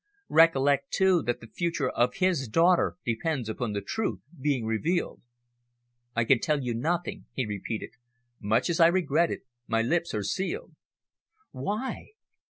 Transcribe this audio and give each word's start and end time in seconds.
Recollect, 0.29 0.89
too, 0.91 1.21
that 1.27 1.41
the 1.41 1.45
future 1.51 1.89
of 1.91 2.15
his 2.15 2.47
daughter 2.47 2.95
depends 3.05 3.47
upon 3.49 3.73
the 3.73 3.81
truth 3.81 4.21
being 4.41 4.65
revealed." 4.65 5.21
"I 6.15 6.23
can 6.25 6.39
tell 6.39 6.59
you 6.63 6.73
nothing," 6.73 7.25
he 7.33 7.45
repeated. 7.45 7.91
"Much 8.39 8.67
as 8.67 8.79
I 8.79 8.87
regret 8.87 9.29
it, 9.29 9.41
my 9.67 9.83
lips 9.83 10.15
are 10.15 10.23
sealed." 10.23 10.73
"Why?" 11.51 12.13